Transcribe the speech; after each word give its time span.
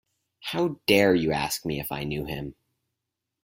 How 0.39 0.79
dare 0.87 1.13
you 1.13 1.31
ask 1.31 1.63
me 1.63 1.79
if 1.79 1.91
I 1.91 2.05
knew 2.05 2.25
him? 2.25 2.55